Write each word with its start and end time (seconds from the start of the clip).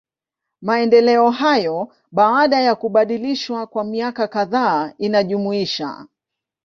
Maendeleo 0.61 1.29
hayo, 1.29 1.93
baada 2.11 2.59
ya 2.61 2.75
kubadilishwa 2.75 3.67
kwa 3.67 3.83
miaka 3.83 4.27
kadhaa 4.27 4.93
inajumuisha. 4.97 6.07